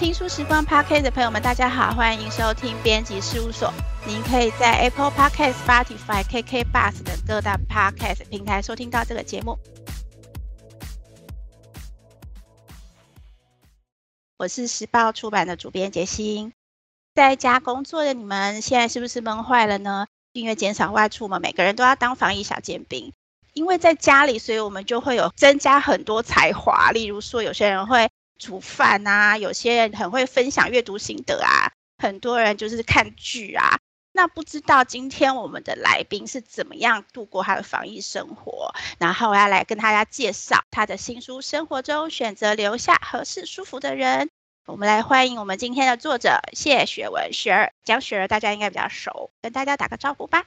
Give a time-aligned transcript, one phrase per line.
[0.00, 3.70] 听书时光 Podcast 的朋友们，大家好，欢迎收听编辑事务所。
[4.06, 9.58] 您可以在 Apple Podcast、Spotify、KK Bus 等各大 Podcast 平台收听到这个节目。
[14.38, 16.54] 我是时报出版的主编杰心。
[17.14, 20.06] 在家工作的你们，现在是不是闷坏了呢？
[20.32, 23.12] 因为减少外出嘛，每个人都要当防疫小尖兵。
[23.52, 26.90] 因为在家里，所以我们就会有增加很多才华。
[26.90, 28.08] 例如说，有些人会
[28.40, 33.76] 煮饭啊，有些人很会分享阅读心得啊，很多人就是看剧啊。
[34.12, 38.74] 那不知道今天我们的来宾是怎么样度过他的防疫生活？
[38.98, 44.26] 然后我要来跟大家介绍他的新书《生活中选择留下合适舒服的人》。
[44.66, 50.44] 我们来欢迎我们今天的作者谢雪文雪儿，讲雪儿大家应该比较熟，跟大家打个招呼吧。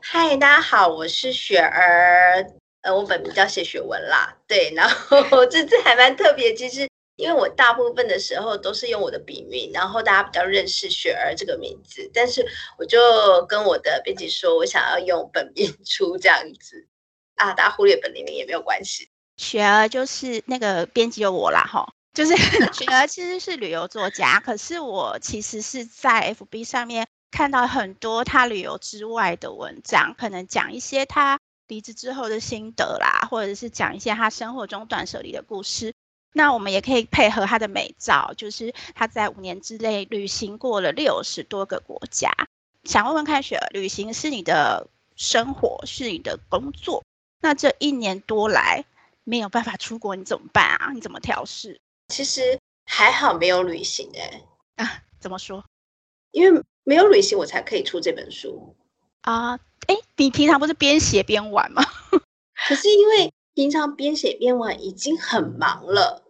[0.00, 2.46] 嗨，大家好，我是雪儿，
[2.82, 4.36] 呃，我本名叫谢雪文啦。
[4.46, 6.88] 对，然后 这次还蛮特别，其实。
[7.16, 12.46] 因为我大部分的时候都是用我的笔名，然后大家比较认识雪儿这个名字，但是
[12.78, 12.98] 我就
[13.48, 16.86] 跟我的编辑说，我想要用本名 出这样子
[17.36, 19.08] 啊，大家忽略本名也没有关系。
[19.38, 22.36] 雪儿就是那个编辑有我啦，哈，就是
[22.72, 35.94] 雪儿其实是旅游作家，可是我其实是在 FB 上面看到很多他旅游之外的文章，可能讲一些他离职之后的心得啦，或者是讲一些他生活中断舍离的故事。
[36.36, 42.30] 那我们也可以配合他的美照，就是他在五年之内旅行过了六十多个国家。
[42.84, 47.02] 想问问看雪儿，旅行是你的生活，是你的工作，
[47.40, 48.84] 那这一年多来
[49.24, 50.92] 没有办法出国，你怎么办啊？
[50.92, 51.80] 你怎么调试？
[52.08, 54.20] 其实还好没有旅行哎、
[54.76, 55.64] 欸，啊，怎么说？
[56.32, 58.76] 因为没有旅行，我才可以出这本书
[59.22, 59.58] 啊。
[59.86, 61.82] 哎、欸，你平常不是边写边玩吗？
[62.68, 66.24] 可是因为平常边写边玩已经很忙了。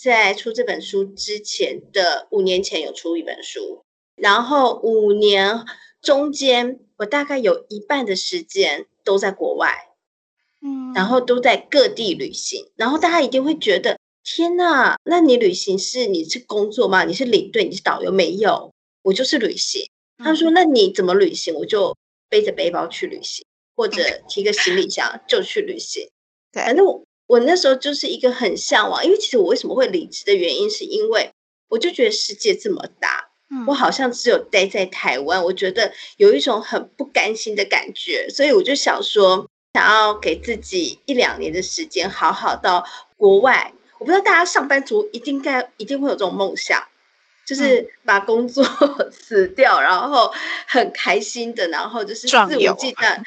[0.00, 3.84] 在出这本书之前的五年前有出一本书，
[4.16, 5.64] 然后五年
[6.00, 9.88] 中间我大概有一半的时间都在国外，
[10.62, 17.04] 嗯，然后都在各地旅行，然后大家一定会觉得天哪，那你旅行是你是工作吗？
[17.04, 18.12] 你是领队，你是导游？
[18.12, 18.72] 没有，
[19.02, 19.90] 我就是旅行。
[20.18, 21.54] 他说那你怎么旅行？
[21.54, 21.96] 我就
[22.28, 23.44] 背着背包去旅行，
[23.74, 26.08] 或者提个行李箱就去旅行。
[26.52, 26.84] 对，反正
[27.28, 27.38] 我。
[27.40, 31.30] 那时候就是一个很向往，因为其实我为什么会离职的原因，是因为
[31.68, 42.84] 我就觉得世界这么大，嗯，我好像只有待在台湾，我觉得有一种很不甘心的感觉，所以我就想说，想要给自己一两年的时间，好好到
[43.16, 43.72] 国外。
[43.98, 46.80] 我不知道大家上班族一定该一定会有这种梦想，
[47.44, 48.64] 就是把工作
[49.10, 50.32] 辞掉，然后
[50.68, 53.20] 很开心的，然后就是肆无忌惮。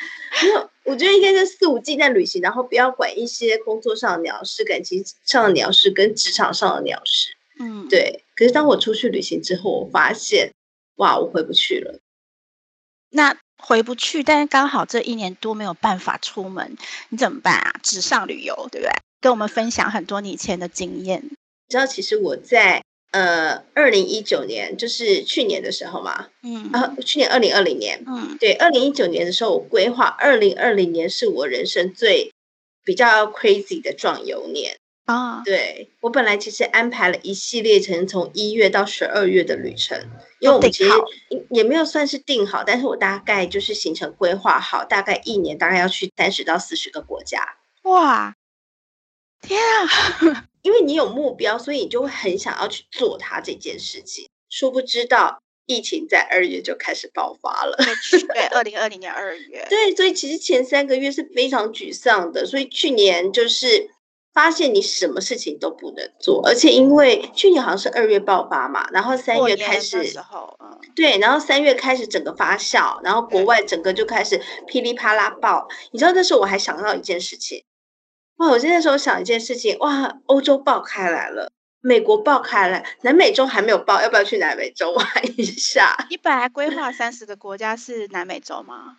[0.84, 7.36] 我觉得应该是肆无忌惮旅行，然后不要管一些工作上的鸟事、感情上的鸟事跟职场上的鸟事。
[7.60, 8.24] 嗯，对。
[8.36, 10.52] 可是当我出去旅行之后，我发现，
[10.96, 12.00] 哇，我回不去了。
[13.10, 16.76] 那回不去，但是刚好这一年多没有办法出门，
[17.10, 17.80] 你怎么办啊？
[17.84, 18.92] 纸上旅游，对不对？
[19.20, 21.22] 跟我们分享很多你以前的经验。
[21.24, 21.36] 你
[21.70, 22.84] 知道，其实我在。
[23.12, 32.32] 呃，二零一九年就是去年的时候嘛，嗯，啊，去年二零二零年，嗯，对，二零一九年的时候，我规划二零二零年是我人生最
[32.86, 35.42] 比较 crazy 的壮游年啊。
[35.44, 40.00] 对，我本来其实安排了一系列程，从一月到十二月的旅程，
[40.40, 40.92] 因为我们其实
[41.50, 47.58] 也没有算是定好，但是我大概就是行程规划好，大概一年大概要去三十到四十个国家。
[47.84, 48.36] 哇，
[49.42, 50.48] 天啊！
[50.62, 54.30] 因为你有目标，所以你就会很想要去做它这件事情。
[54.50, 57.78] 殊不知道，疫情在二月就开始爆发了。
[58.34, 59.66] 对， 二零二零年二月。
[59.70, 62.46] 对，所以其实前三个月是非常沮丧的。
[62.46, 63.90] 所以去年就是
[64.34, 75.68] 发现你什么事情都不能做，而且因为去年好像是二月爆发嘛，然后三月开始，时候，嗯，对，然后三月开始整个发酵，然后国外整个就开始噼里啪啦爆。
[75.92, 77.64] 你知道那时候我还想到一件事情。
[78.42, 78.50] 哇！
[78.50, 85.08] 我现在时候想一件事情，哇，欧洲爆开来了，美国爆开来，南美洲还没有爆，要不要去南美洲玩
[85.38, 85.96] 一下？
[86.10, 88.98] 你本来规划三十个国家是南美洲吗？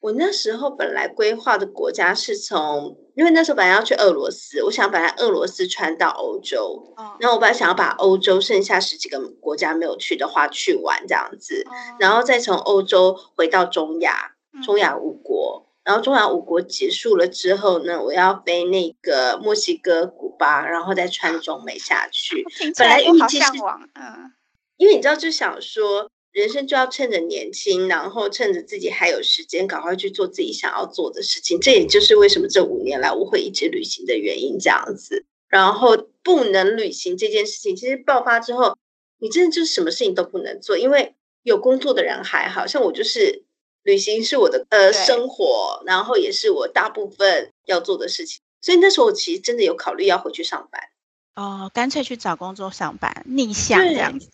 [0.00, 14.32] 我那时候本来规划的国家是从，因为那时候本来要去俄罗斯，我想把俄罗斯穿到欧洲，哦，然后我本来想要把欧洲剩下十几个国家没有去的话去玩这样子，哦，然后再从欧洲回到中亚，
[14.64, 15.68] 中亚五国。
[15.84, 22.44] 嗯然后中亚五国结束了之后呢，我要飞那个墨西哥、古巴，然后再穿中美下去。
[22.78, 23.46] 本来预计是，
[23.94, 24.32] 嗯，
[24.76, 31.58] 因为你知道，就想说人生就要趁着年轻，然后趁着自己还有时间，赶快去做自己想要做的事情。
[31.60, 35.26] 这也就是为什么这五年来我会一直旅行的原因，这样子。
[35.48, 38.78] 然后不能旅行这件事情，其实爆发之后，
[39.18, 43.44] 你真的就是什么事情都不能做，因为有工作的人还好像我就是
[43.82, 50.80] 旅行是我的呃生活，然后也是我大部分要做的事情，所以那时候我其实真的有考虑要回去上班。
[51.34, 54.28] 哦，干脆去找工作上班，逆向这样子。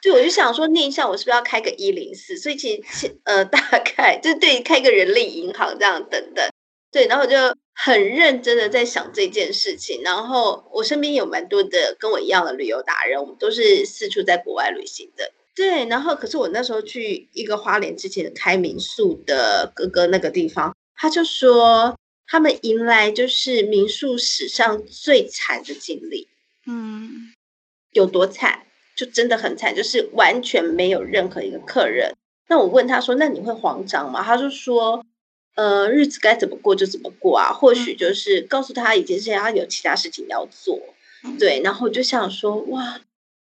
[0.00, 2.36] 对，我就想说逆向，我是不是要开个一零四？
[2.38, 6.48] 所以其实呃，大概就对开个人力银行这样等等。
[6.92, 7.36] 对，然后我就
[7.74, 10.00] 很认真的在想这件事情。
[10.04, 15.32] 然后我身边有蛮多的跟我一样的旅游达人，我们都是四处在国外旅行的。
[15.54, 26.28] 对，然后可是我那时候去一个花莲之前开民宿的哥哥那个地方，他就说他们迎来就是民宿史上最惨的经历。
[26.66, 27.32] 嗯，
[27.92, 28.62] 有多惨？
[28.96, 32.14] 就真的很惨，就是完全没有任何一个客人。
[32.46, 35.04] 那我问他说：“那你会慌张吗？”他就说
[35.56, 37.52] ：“呃，日子该怎么过就怎么过啊。
[37.52, 40.80] 或许就是告诉他一件事情，他有其他事情要做。
[41.24, 43.00] 嗯”对，然后我就想说：“哇，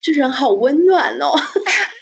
[0.02, 1.32] 这人好温暖哦，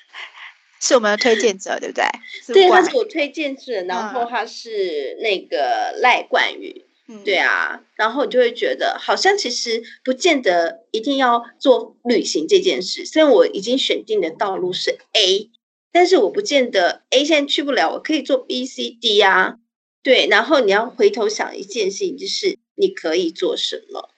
[0.80, 2.04] 是我们的推荐者，对不对？”
[2.52, 6.84] 对，他是我推荐者，然后他是那个赖冠宇。
[7.24, 13.04] 对啊，然后你就会觉得好像其实不见得一定要做旅行这件事。
[13.04, 15.50] 虽然我已经选定的道路是 A，
[15.90, 19.56] 但是我不见得 A 现在去不了，我可以做 B、C、D 啊。
[20.04, 24.08] 对，然后你要回头想一件事情，就是你可以做什么。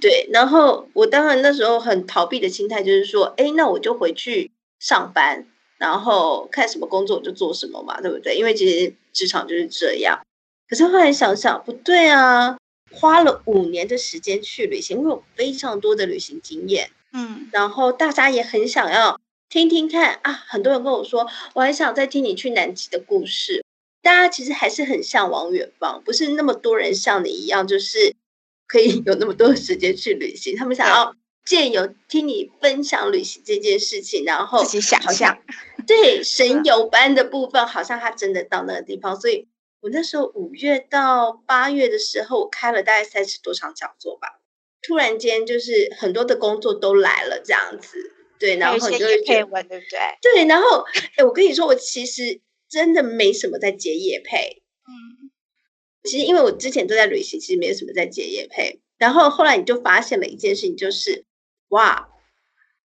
[0.00, 5.46] 对，然后我当然那时候很逃避的心态就是说，哎，那我就回去上班，
[5.78, 8.36] 然后看什么工作我就做什么嘛，对不对？
[8.36, 10.20] 因为其实职场就是这样。
[10.68, 12.56] 可是后来想想，不对啊！
[12.90, 19.18] 花了五年的时间去旅行，我有非常多的旅行经验，嗯，然后大家也很想要
[19.48, 20.32] 听听看啊。
[20.32, 23.64] 很多人跟我说，我还想再听你去南极的故事。
[24.02, 28.14] 大家其实还是很向往远方，不是那么多人像你一样，就是
[28.72, 30.56] 可以有那么多的时间去旅行。
[30.56, 31.14] 他们想要
[31.44, 35.38] 借由听你分享旅行这件事情，然后自己想象，
[35.86, 39.46] 对神游般的部分，好像他真的到那个地方，所以。
[39.82, 44.28] 我那时候五月到八月的时候，我开了大概三十多场讲座吧。
[44.80, 47.98] 突然间，就是很多的工作都来了，这样子，
[48.38, 49.98] 对，然后你就会配文，对不对？
[50.22, 50.84] 对，然后，
[51.16, 52.40] 哎，我跟你说，我其实
[52.70, 55.21] 真的没什么在接业配，嗯，
[56.04, 58.80] 其实因为我之前都在旅行，其实没有什么在接业配。
[58.98, 61.24] 然后后来你就发现了一件事情，就是
[61.68, 62.08] 哇，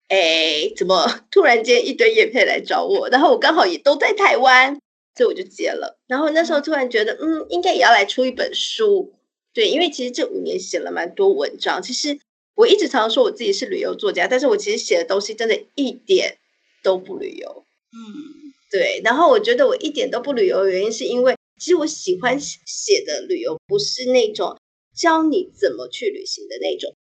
[0.07, 3.09] 哎，怎么突然间一堆业配来找我？
[3.09, 4.79] 然后我刚好也都在台湾。
[5.15, 9.11] 所以我就接了，然后那时候突然觉得，嗯，应该也要来出一本书，
[9.53, 11.81] 对，因为其实这五年写了蛮多文章。
[11.81, 12.17] 其实
[12.55, 16.37] 我一直常常说我自己是旅游作家，但是我其实写的东西真的一点
[16.83, 19.01] 都不旅游，嗯，对。
[19.03, 24.57] 然后我觉得我一点都不旅游的原因，是因为其实我喜欢写的旅游不是那种
[24.95, 26.95] 教你怎么去旅行的那种，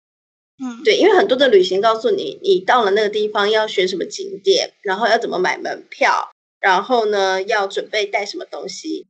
[0.62, 6.32] 嗯，对，因为很多的旅行告诉你，你到了那个地方要选什么景点，然后要怎么买门票。
[6.60, 9.06] 然后呢，要准备带什么东西？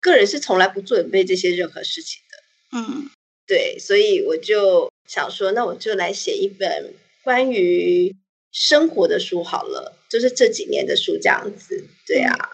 [0.00, 2.78] 个人是从来不准备这些任何事情的。
[2.78, 3.10] 嗯，
[3.46, 6.92] 对，所以我就想说，那我就来写一本
[7.24, 8.14] 关于
[8.52, 11.86] 生活的书好了，就是这几年的书这样子。
[12.06, 12.50] 对啊，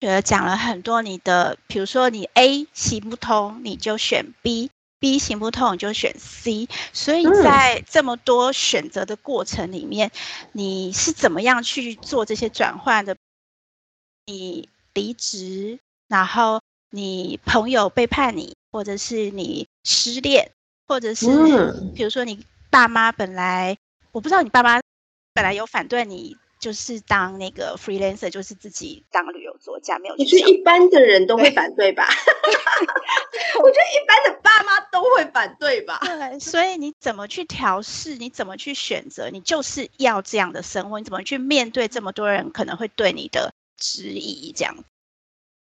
[0.00, 6.68] 觉得讲了很多你的，比如说你 A 行不通，你就选 B；B 行不通，你就选 C。
[6.92, 10.12] 所以在这么多选择的过程里面，嗯、
[10.52, 13.16] 你是怎么样去做这些转换的？
[14.26, 20.52] 你离职，然后你朋友背叛你，或者是你失恋，
[20.86, 21.26] 或者是
[21.94, 23.76] 比如说你爸妈本来，
[24.12, 24.80] 我不知道你爸妈
[25.32, 30.14] 本来有反对你，就是当那个 freelancer，就是自己当旅游作家，没有？
[30.14, 32.06] 我觉得一般的人都会反对吧？
[33.62, 36.00] 我觉得一般的爸妈都会反对吧？
[36.02, 38.16] 对，所以你怎么去调试？
[38.16, 39.30] 你怎么去选择？
[39.30, 40.98] 你就是要这样的生活？
[40.98, 43.52] 你怎么去面对这么多人可能会对你的？
[43.80, 44.76] 质疑这样，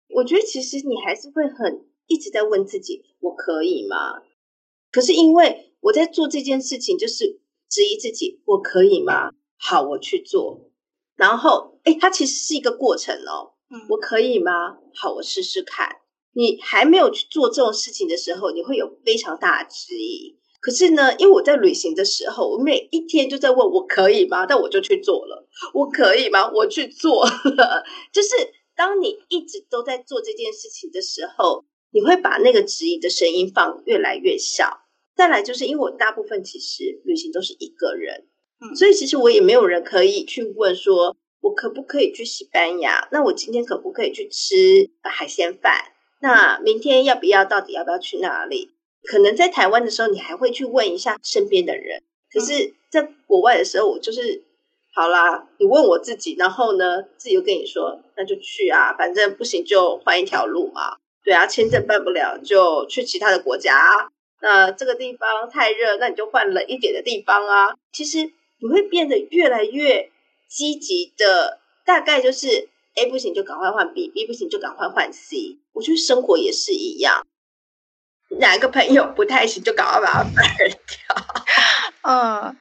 [0.07, 4.21] 我觉得其实你还是会很一直在问自己，我可以吗？
[4.89, 9.31] 可是因为我在做这件事情，就是质疑自己，我可以吗？
[9.57, 10.71] 好，我去做。
[11.15, 13.53] 然后，哎，它其实是一个过程哦。
[13.69, 14.77] 嗯，我可以吗？
[14.93, 15.89] 好，我试试看。
[16.33, 20.37] 你还没有去做这种事情的时候，你会有非常大的质疑。
[20.59, 24.45] 可是呢，因为我在旅行的时候，我每一天就在问我可以吗？
[24.45, 25.47] 但我就去做了。
[25.73, 26.51] 我可以吗？
[26.51, 27.31] 我去做了。
[28.11, 28.29] 就是
[28.75, 34.81] 当你一直都在做这件事情的时候，你会把那个质疑的声音放越来越小。
[35.15, 38.27] 再来就是因为我大部分其实旅行都是一个人，
[38.69, 43.07] 嗯，所以其实我也没有人可以去问说，我可不可以去西班牙？
[43.11, 44.55] 那我今天可不可以去吃
[45.03, 45.73] 海鲜饭？
[46.21, 47.45] 那明天要不要？
[47.45, 48.71] 到底要不要去哪里？
[49.03, 52.01] 可能在台湾的时候，你还会去问一下身边的人。
[52.31, 54.43] 可是，在国外的时候，我就是
[54.93, 60.97] 好啦，你问我自己，然后呢，自己又跟你说，那就去啊，反正不行就换一条路嘛。
[61.23, 64.09] 对啊，签证办不了就去其他的国家啊。
[64.41, 67.75] 那这个地方太热，那你就换冷一点的地方啊。
[67.91, 70.11] 其实你会变得越来越
[70.47, 75.57] 积极的，大概就是 A 不行就赶快换 B，B 不行就赶快换 C。
[75.73, 77.25] 我觉得生活也是一样，
[78.39, 81.43] 哪个朋友不太行就赶快把他 fire 掉。
[82.03, 82.57] 嗯。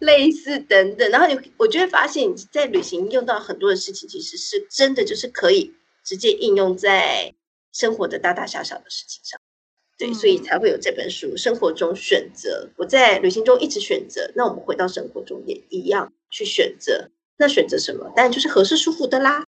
[0.00, 5.72] 类似等等，然后你，我就会发现你在旅行用到很多的事情，其实是真的就是可以
[6.04, 7.34] 直接应用在
[7.72, 9.40] 生活的大大小小的事情上。
[9.98, 12.68] 对，所以才会有这本书《生活中选择》。
[12.76, 17.10] 我在旅行中一直选择，那我们回到生活中也一样去选择。
[17.36, 18.12] 那选择什么？
[18.14, 19.44] 当然就是合适舒服的啦。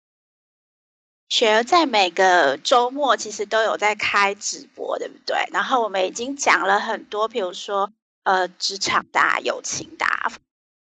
[1.29, 5.37] 雪儿在每个周末其实都有在开直播，对不对？
[5.53, 7.93] 然后我们已经讲了很多，比如说。
[8.25, 10.31] 呃，职场的、啊、友情的、啊，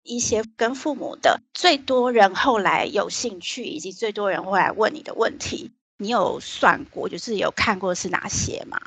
[0.04, 8.78] 一些跟父母的，最多人后来有兴趣，以及最多人会来问你的问题，你有算过，就是有看过是哪些吗？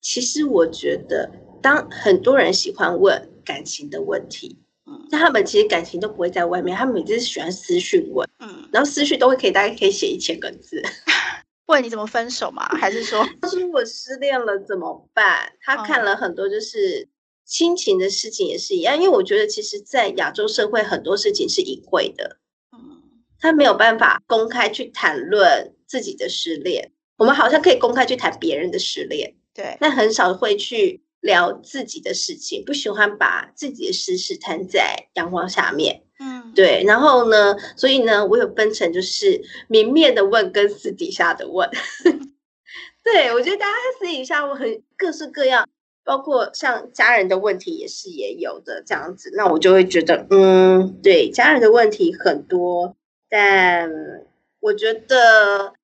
[0.00, 1.30] 其实我觉得，
[1.62, 10.82] 当很多人喜欢问感情的问题，嗯，那他们其实感情都不会在外面，他们每次是喜欢私讯问，嗯，然后私讯都会可以大概可以写一千个字，
[11.66, 12.66] 问你怎么分手吗？
[12.78, 15.52] 还是说，他说我失恋了怎么办？
[15.60, 17.08] 他看了很多就是。
[17.50, 22.36] 亲情的事情也是一样，因为我觉得其实，在亚洲社会很多事情是隐晦的，
[22.76, 23.00] 嗯，
[23.40, 26.92] 他没有办法公开去谈论自己的失恋。
[27.16, 36.84] 我们好像可以公开去谈别人的失恋，对，那很少会去聊自己的事情，不喜欢把自己的私事摊在阳光下面，嗯，对。
[36.86, 41.68] 然后呢，所以呢，我有分成就是明面的问跟私底下的问，
[43.02, 45.68] 对，我觉得大家私底下我很各式各样。
[46.04, 52.96] 包括像家人的问题也是也有的这样子，那我就会觉得，嗯，对，家人的问题很多，
[53.28, 53.90] 但
[54.60, 55.74] 我觉得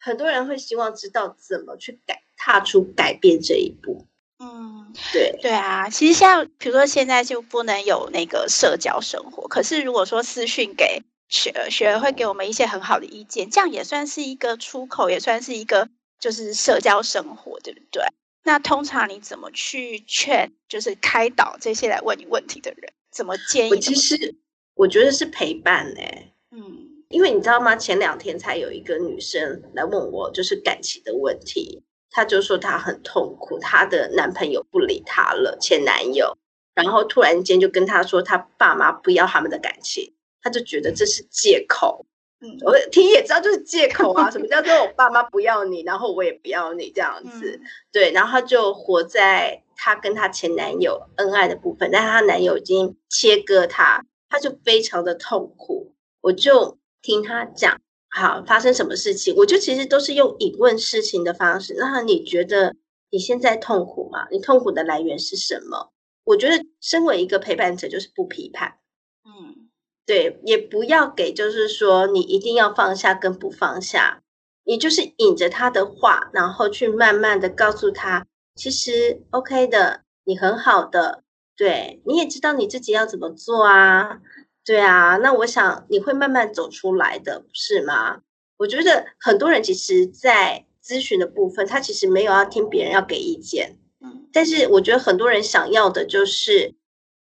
[0.00, 4.06] 很多人会希望知道怎么去改，踏出改变这一步。
[4.38, 15.88] 嗯，对，对啊，其实像比如说现在就不能有那个社交生活，可是如果说私讯给雪儿，雪儿会给我们一些很好的意见，这样也算是一个出口，也算是一个
[16.20, 18.02] 就是社交生活，对不对？
[18.44, 22.92] 那通常你怎么去劝，就是开导这些来问你问题的人？
[23.10, 23.70] 怎么建议？
[23.70, 24.34] 我其实
[24.74, 26.32] 我觉得是陪伴呢、欸。
[26.50, 27.74] 嗯，因为你知道吗？
[27.74, 31.82] 前两天才有一个女生来问我，就是感情的问题。
[32.16, 36.34] 她就说她很痛苦，她的男朋友不理她了，前男友，
[36.74, 42.06] 然后突然间就跟她说，她爸妈不要他们的感情，她就觉得这是借口。
[42.40, 44.30] 嗯，我听也知道就是借口啊。
[44.30, 47.60] 什么叫做我 爸妈不要你，然后我也不要你这样子？
[47.62, 55.92] 嗯、对，然后她就活在她跟她前男友恩爱的部分，但是她男友已经切割她，她就非常的痛苦。
[56.22, 57.78] 我就听她讲，
[58.18, 59.34] 好，发生什么事情？
[59.36, 61.74] 我就其实都是用引问事情的方式。
[61.78, 62.74] 那你觉得
[63.10, 64.26] 你现在痛苦吗？
[64.30, 65.92] 你痛苦的来源是什么？
[66.24, 68.78] 我觉得身为一个陪伴者，就是不批判。
[69.26, 69.68] 嗯。
[70.06, 74.22] 对，也不要给，就是说你一定要放下跟不放下，
[74.64, 81.22] 你就是引着他的话，然后去慢慢的告诉他，其实 OK 的，你很好的，
[81.54, 84.20] 对，你也知道你自己要怎么做啊，
[84.66, 88.20] 对啊，那我想你会慢慢走出来的，不是吗？
[88.58, 96.74] 我觉得很多人其实，在咨询的部分，他其实没有要听别人要给意见，嗯，但是我觉得很多人想要的就是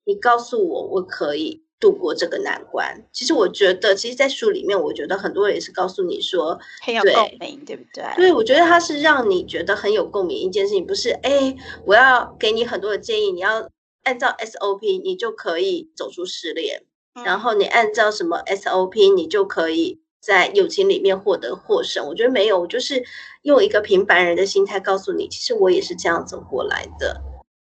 [0.04, 1.64] 你告诉我，我可以。
[1.82, 8.04] 度过这个难关，其实我觉得，其实，在书里面，我觉得很多人也是告诉你说，很有共鸣，对不对？
[8.16, 11.58] 对，我觉得他是让你觉得很有共鸣一件事情，不是哎，
[11.88, 13.68] 我要给你很多的建议，你要
[14.04, 16.86] 按照 SOP，你就可以走出失恋，嗯、
[17.26, 22.08] 然后你按照什么 SOP，你就可以在友情里面获得获胜。
[22.08, 23.04] 我觉得没有，我就是
[23.42, 27.22] 用一个平凡人的心态告诉你，其实我也是这样走过来的。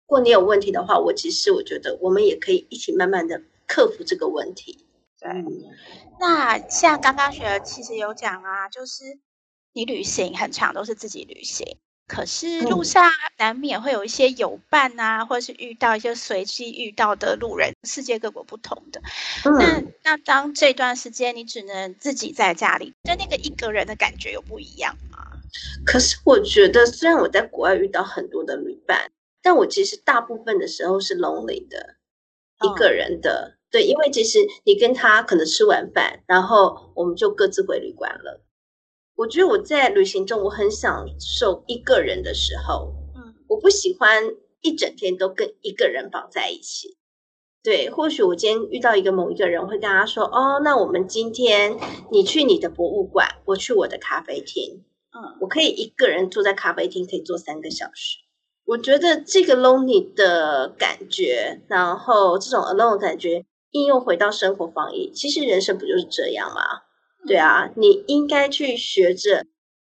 [0.08, 3.41] 如果你有问题的话，我其实我觉得我们也可以一起慢慢的。
[3.72, 4.88] 克服这个问题，
[5.19, 5.29] 对。
[6.19, 9.03] 那像刚刚雪儿其实有讲啊，就是
[9.74, 11.77] 你旅行很常都是自己旅行，
[12.10, 19.00] 可是路上难免会有一些友伴啊，嗯、或者是遇到一些随机遇到的路人，世界各国不同的。
[19.46, 25.20] 嗯、那那当这段时间你只能自己在家里，跟那个一个人的感觉有不一样吗？
[25.86, 29.12] 可是我觉得，虽然我在国外遇到很多的旅伴，
[29.44, 31.96] 但我其实大部分的时候是 lonely 的，
[32.60, 33.56] 嗯、一个人的。
[33.72, 38.42] 对，因为其实你跟他可能吃完饭，然后我们就各自回旅馆了。
[39.19, 42.93] 我觉得我在旅行中，我很享受一个人的时候。
[43.17, 44.23] 嗯，我不喜欢
[44.61, 46.95] 一整天都跟一个人绑在一起。
[47.61, 51.77] 对，或许我今天遇到一个某一个人，会跟他说：“哦，那我们今天
[52.09, 54.85] 你去你的博物馆，我去我的咖啡厅。
[55.11, 58.19] 嗯，我可以一个人坐在咖啡厅，可以坐三个小时。
[58.63, 66.61] 我觉得这个 lonely 的感觉，然后这种 alone 的感觉，应用回到生活防疫，其实人生不就是这样吗？
[67.27, 69.45] 对啊，你应该去学着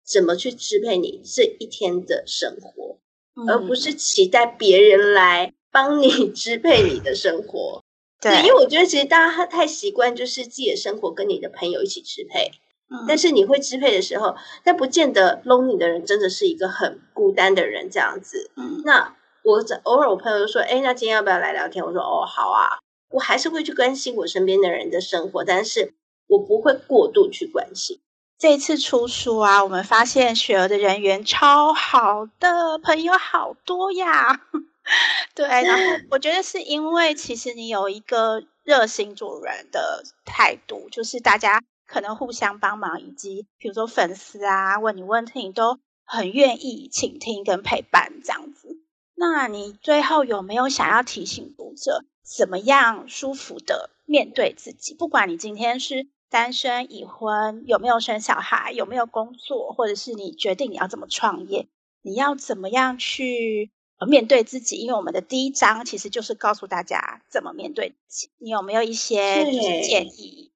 [0.04, 2.98] 怎么去支配你这一天的生活，
[3.36, 5.52] 嗯、而不是期待别人来。
[5.72, 7.84] 帮你 支配你的生活，
[8.20, 12.50] 对，对，因为我觉得其实大家太习惯，就是自己的生活跟你的朋友一起支配。
[12.90, 14.34] 嗯，但是你会支配的时候，
[14.64, 18.50] 但不见得 lonely 的人真的是一个很孤单的人这样子。
[18.56, 21.84] 嗯，那我偶尔我朋友就说，哎，那今天要不要来聊天？
[21.84, 25.94] 我说，哦，好啊，我还是会去关心我身边的人的生活，但是
[26.30, 28.00] 我不会过度去关心。
[28.38, 34.40] 这次出书啊，我们发现雪儿的人缘超好的，朋友好多呀。
[35.34, 48.78] 对，然后我觉得是因为其实你有一个热心助人的态度，就是大家可能互相帮忙，以及比如说粉丝啊问你问题，你都很愿意倾听跟陪伴这样子。
[49.14, 54.94] 那你最后有没有想要提醒读者，怎么样舒服的面对自己？
[54.94, 61.66] 不管你今天是单身、已婚，有没有生小孩，有没有工作，或者是你决定你要怎么创业，
[62.02, 63.70] 你要怎么样去？
[64.08, 68.30] 面对自己，因为我们的第一章其实就是告诉大家怎么面对自己。
[68.38, 69.44] 你有没有一些
[69.82, 70.52] 建议？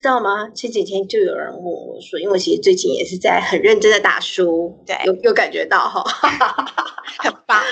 [0.00, 0.48] 知道吗？
[0.48, 6.02] 前几天就有人问我说，因为其实最近也是在很认真的打书，对，有有感觉到哈，
[7.20, 7.62] 很棒。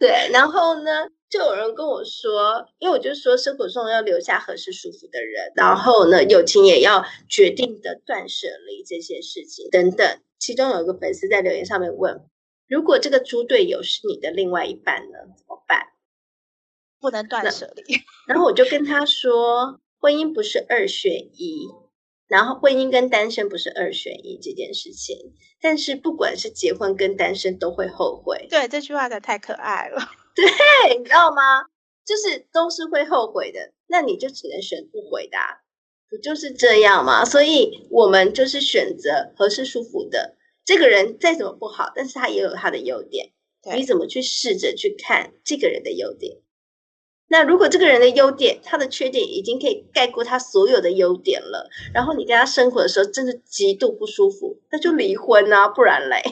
[0.00, 10.20] 对，然后呢，就有人跟我说，因为我就说生活中要留下合适舒服的人，然后呢，友情也要决定的断舍离这些事情等等。
[10.38, 12.24] 其中有一个粉丝在留言上面问。
[12.66, 15.18] 如果这个猪队友是你的另外一半呢？
[15.36, 15.88] 怎么办？
[16.98, 17.82] 不能断舍离。
[18.26, 21.68] 然后我就跟他说，婚姻不是二选一，
[22.30, 25.34] 然后婚姻跟单身不是二选一这件事情。
[25.60, 28.46] 但是不管是结婚跟单身都会后悔。
[28.48, 30.00] 对，这句话的太可爱了。
[30.34, 30.46] 对，
[30.96, 31.42] 你知道吗？
[32.06, 35.62] 就是都是会后悔的，那你就只能选不回答，
[36.08, 37.24] 不就是这样吗？
[37.26, 40.36] 所以我们就是选择合适舒服的。
[40.64, 43.32] 这个人再怎么不好，但是他也有他的优点。
[43.76, 46.38] 你怎么去试着去看这个人的优点？
[47.30, 56.22] 那如果这个人的优点，他的缺点已经可以盖过他所有的优点了，然后你跟他生活的时候真的极度不舒服，那就离婚啊，不然嘞，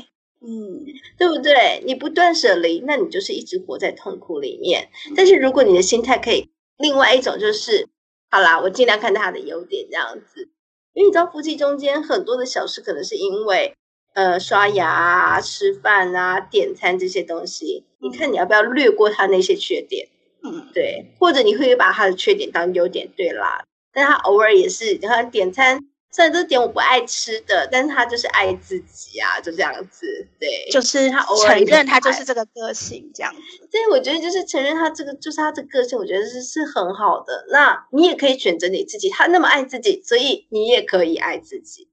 [0.40, 0.84] 嗯，
[1.16, 1.82] 对不对？
[1.86, 4.88] 你不断舍离，那你就是一直活在痛苦里面。
[5.16, 7.88] 但是如果你的心态可以，另外一种就是，
[8.28, 10.48] 好啦，我尽量看他的优点，这样子。
[10.94, 13.72] 因为你知道，夫妻中间很多的小事，可能是因为。
[14.14, 20.08] 呃，刷牙啊、吃饭啊、点餐这些东西，你看你要不要略过他那些缺点？
[20.44, 23.64] 嗯，对，或者你会把他的缺点当优点，对啦。
[23.92, 25.80] 但他偶尔也是，你看点餐，
[26.12, 33.40] 虽然这点我不爱吃的，但是他就是爱自己啊，就这样子，对，就是他偶尔承认他就是这个个性这样子。
[33.70, 37.46] 所以我觉得就是承认他这个就是他这个个性，我觉得是是很好的。
[37.50, 41.88] 那你也可以选择你自己，他那么爱自己，所以你也可以爱自己。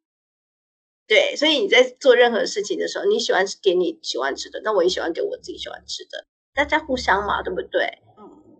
[1.07, 7.99] 对，所以你在做任何事情的时候，你喜欢给你喜欢吃的，那我也喜欢给我自己喜欢吃的，大家互相嘛，对不对？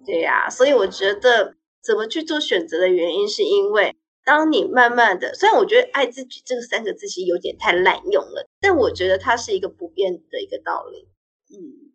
[0.06, 0.50] 嗯，对呀。
[0.50, 11.08] 所以我觉得怎么去做选择的原因，是因为当你慢慢的，虽然我觉得“爱自己”这个三个字其实有点太滥用了，但我觉得它是一个不变的一个道理。
[11.50, 11.94] 嗯，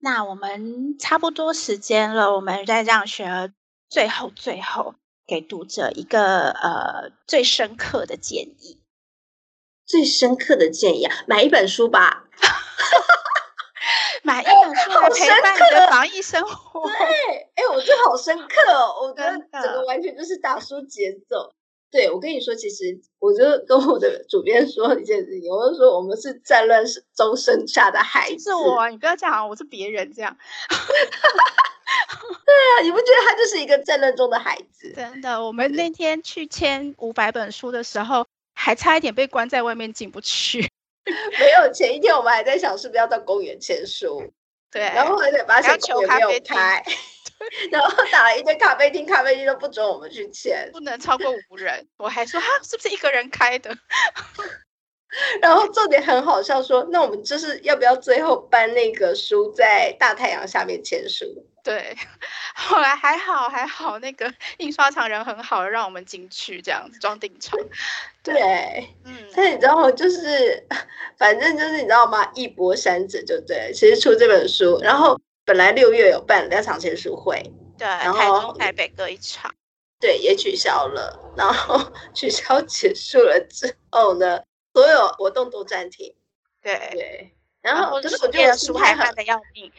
[0.00, 3.52] 那我们差不多时间了，我们再让雪儿
[3.88, 4.94] 最后最后
[5.26, 8.78] 给读者一个呃最深刻的建议。
[9.86, 12.28] 最深刻的建议啊，买一本书吧，
[14.22, 16.86] 买一本书来陪伴你的防疫生活。
[16.86, 16.96] 对，
[17.54, 21.52] 哎，我觉得好深刻哦，我觉得整个完全就是打书节奏。
[21.90, 26.84] 对，我跟你说，其实我就跟我的主编说一件事情，我就说我们是战乱
[27.16, 28.50] 中生下的孩子。
[28.50, 30.36] 是我，你不要讲，我是别人这样。
[30.68, 30.78] 对
[32.76, 34.92] 啊，你不觉得他就是一个战乱中的孩子？
[34.94, 38.26] 真的，我们那天去签五百本书的时候。
[38.52, 40.70] 还差一点被关在外面进不去。
[41.38, 44.22] 没有，前一天我们还在想是不是要到公园签书，
[44.70, 46.82] 对，然后还得发现公园没有开，
[47.70, 51.88] 然后打了一堆咖啡厅，咖啡厅都不准我们去签，不能超过五人。
[51.96, 53.76] 我还说哈，是不是一个人开的？
[55.42, 61.26] 然后重点很好笑说，说那我们就是要不要最后搬那个书在大太阳下面签书？
[61.62, 61.96] 对，
[62.54, 67.58] 后来还好还好，那个印刷厂人很好，让我们进去这样子装订厂。
[68.22, 69.90] 对，嗯，但你知道吗？
[69.90, 70.66] 就是
[71.18, 72.30] 反正就是你知道吗？
[72.34, 73.72] 一波三折就对。
[73.72, 77.42] 其实出这本书，然后本来六月有办两场签书会，
[77.78, 79.54] 对，台中、台北各一场，
[79.98, 81.32] 对，也取消了。
[81.36, 84.40] 然后 取消结束了之后呢，
[84.74, 86.14] 所有活动都暂停。
[86.62, 89.72] 对对，然后就是我觉得书还慢的要命，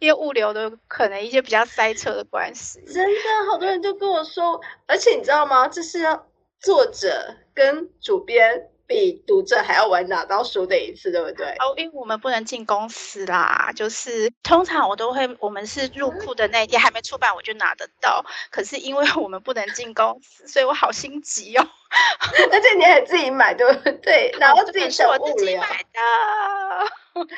[0.00, 2.80] 因为物流的可能一些比较塞车的关系。
[2.86, 5.68] 真的，好多人就跟我说，而且你知道吗？
[5.68, 6.26] 这是要
[6.60, 8.68] 作者跟主编。
[8.88, 11.46] 比读者还要晚拿到书的一次，对不对？
[11.58, 21.68] 哦，因为我们不能进公司啦，就是通常我都会，我们是入库的那一天还没出版我就拿得到，可是因为我们不能进公司，所以我好心急哦。
[22.50, 24.34] 而且你还自己买，对不对？
[24.40, 27.26] 然后自己是我自己买的。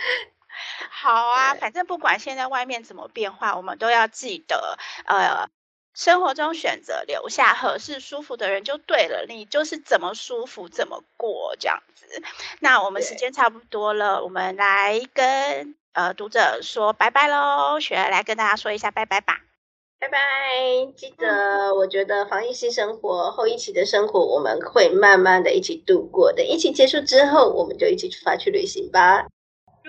[0.91, 5.49] 好啊，反正不管现在外面怎么变化，我们都要记得，呃。
[5.93, 12.07] 生活中选择留下合适舒服的人就对了，你就是怎么舒服怎么过这样子。
[12.61, 17.81] 那我们时间差不多了，我们来跟呃读者说拜拜喽。
[17.81, 19.41] 雪儿来跟大家说一下拜拜吧，
[19.99, 20.19] 拜拜。
[20.97, 26.45] 记得，我觉得防疫新生活后疫情的生活，我们会慢慢的一起度过的。
[26.45, 29.27] 疫情结束之后，我们就一起出发去旅行吧。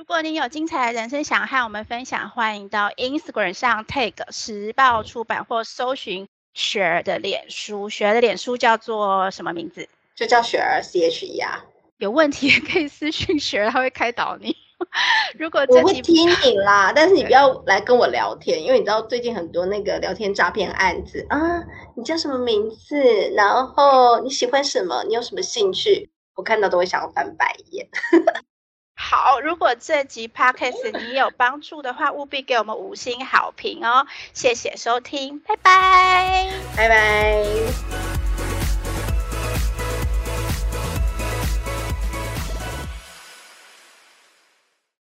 [0.02, 7.88] 如果你有精彩的人生想和我们分享，欢迎到 Instagram 上 tag 时报出版或搜寻雪儿的脸书。
[7.88, 9.88] 雪儿的脸书叫做什么名字？
[10.16, 11.62] 就叫雪儿 C H E R。
[12.00, 14.58] 有问题也可以私讯雪儿，他会开导你。
[15.38, 21.38] 如果我会听你啦， 但是你不要来跟我聊天，因为你知道最近很多那个聊天诈骗案子啊。
[21.96, 22.98] 你叫什么名字？
[23.36, 25.04] 然后你喜欢什么？
[25.04, 26.10] 你有什么兴趣？
[26.34, 27.88] 我看到都会想要翻白眼。
[29.04, 34.06] 好，如果这集 podcast 你有帮助的话，务必给我们五星好评哦！
[34.34, 38.11] 谢谢收听，拜拜，拜拜。